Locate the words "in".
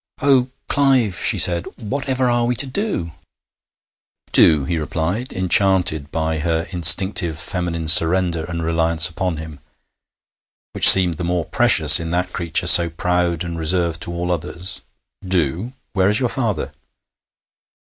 11.99-12.09